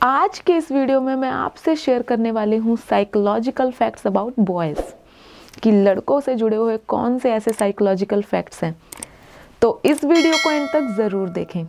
[0.00, 4.80] आज के इस वीडियो में मैं आपसे शेयर करने वाली हूँ साइकोलॉजिकल फैक्ट्स अबाउट बॉयज़
[5.62, 8.74] कि लड़कों से जुड़े हुए कौन से ऐसे साइकोलॉजिकल फैक्ट्स हैं।
[9.62, 11.64] तो इस वीडियो को इन तक ज़रूर देखें।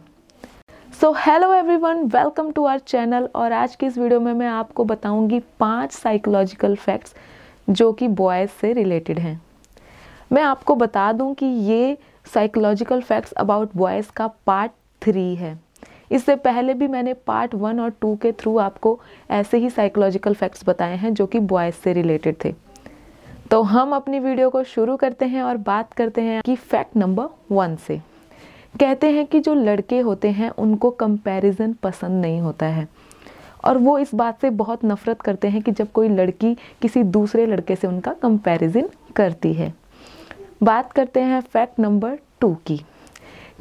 [0.93, 4.83] So hello everyone welcome to our channel और आज की इस वीडियो में मैं आपको
[4.83, 7.15] बताऊँगी पाँच साइकोलॉजिकल फैक्ट्स
[7.69, 9.39] जो कि बॉयज़ से रिलेटेड हैं।
[10.31, 11.97] मैं आपको बता दूँ कि ये
[12.33, 14.71] साइकोलॉजिकल फैक्ट्स अबाउट बॉयज़ का पार्ट
[15.01, 15.57] थ्री है।
[16.11, 18.99] इससे पहले भी मैंने पार्ट वन और टू के थ्रू आपको
[19.31, 22.55] ऐसे ही साइकोलॉजिकल फैक्ट्स बताए हैं जो कि बॉयज़ से रिलेटेड थे।
[23.51, 27.55] तो हम अपनी वीडियो को शुरू करते हैं और बात करते हैं कि फैक्ट नंबर
[27.55, 28.01] वन से।
[28.79, 32.87] कहते हैं कि जो लड़के होते हैं, उनको कंपैरिजन पसंद नहीं होता है।
[33.65, 37.45] और वो इस बात से बहुत नफरत करते हैं कि जब कोई लड़की किसी दूसरे
[37.45, 39.73] लड़के से उनका कंपैरिजन करती है।
[40.63, 42.81] बात करते हैं फैक्ट नंबर टू की।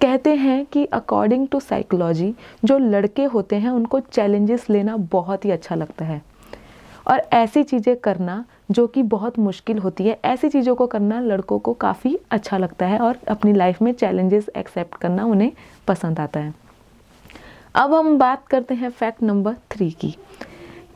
[0.03, 2.35] कहते हैं कि अकॉर्डिंग टू साइकोलॉजी
[2.65, 6.21] जो लड़के होते हैं, उनको चैलेंजेस लेना बहुत ही अच्छा लगता है।
[7.07, 11.59] और ऐसी चीज़ें करना, जो कि बहुत मुश्किल होती है, ऐसी चीज़ों को करना लड़कों
[11.59, 15.53] को काफ़ी अच्छा लगता है और अपनी लाइफ में चैलेंजेस एक्सेप्ट करना उन्हें
[15.89, 16.55] पसंद आता है।
[17.75, 20.15] अब हम बात करते हैं फैक्ट नंबर थ्री की।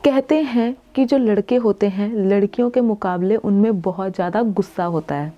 [0.03, 5.15] कहते हैं कि जो लड़के होते हैं, लड़कियों के मुकाबले उनमें बहुत ज़्यादा गुस्सा होता
[5.15, 5.33] है।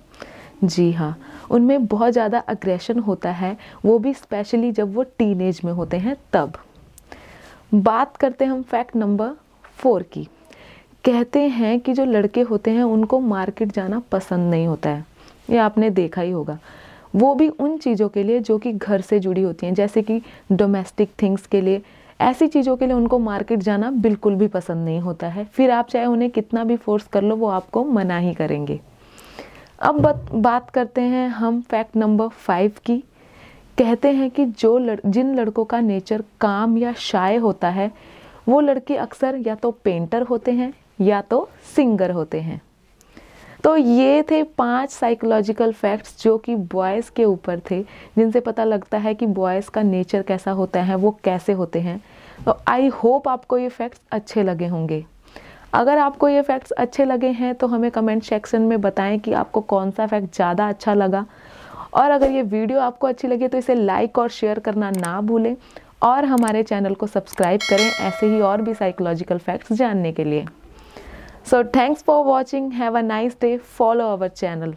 [0.64, 1.16] जी हाँ
[1.50, 6.16] उनमें बहुत ज़्यादा अग्रेशन होता है, वो भी स्पेशली जब वो टीनेज में होते हैं,
[6.32, 6.52] तब।
[7.74, 9.30] बात करते हैं हम फैक्ट नंबर
[9.78, 10.28] फोर की।
[11.04, 15.04] कहते हैं कि जो लड़के होते हैं, उनको मार्केट जाना पसंद नहीं होता है।
[15.50, 16.58] ये आपने देखा ही होगा।
[17.16, 20.20] वो भी उन चीज़ों के लिए जो कि घर से जुड़ी होती हैं, जैसे कि
[20.52, 21.82] डोमेस्टिक थिंग्स के लिए।
[22.20, 25.88] ऐसी चीज़ों के लिए उनको मार्केट जाना बिल्कुल भी पसंद नहीं होता है। फिर आप
[25.88, 28.80] चाहे उन्हें कितना भी फोर्स कर लो, वो आपको मना ही करेंगे।
[29.78, 32.96] अब बत, बात करते हैं हम फैक्ट नंबर फाइव की।
[33.78, 37.90] कहते हैं कि जो लड़, जिन लड़कों का नेचर काम या शाय होता है
[38.48, 42.60] वो लड़के अक्सर या तो पेंटर होते हैं या तो सिंगर होते हैं।
[43.64, 47.82] तो ये थे पाँच साइकोलॉजिकल फैक्ट्स जो कि बॉयज़ के ऊपर थे
[48.18, 52.00] जिनसे पता लगता है कि बॉयज़ का नेचर कैसा होता है वो कैसे होते हैं।
[52.46, 55.04] तो आई होप आपको ये फैक्ट्स अच्छे लगे होंगे।
[55.76, 59.60] अगर आपको ये फैक्ट्स अच्छे लगे हैं तो हमें कमेंट सेक्शन में बताएँ कि आपको
[59.62, 61.24] कौन सा फैक्ट ज़्यादा अच्छा लगा।
[61.94, 65.54] और अगर ये वीडियो आपको अच्छी लगी तो इसे लाइक और शेयर करना ना भूलें।
[66.02, 70.44] और हमारे चैनल को सब्सक्राइब करें, ऐसे ही और भी साइकोलॉजिकल फैक्ट्स जानने के लिए।
[71.50, 74.74] So thanks for watching have a nice day follow our channel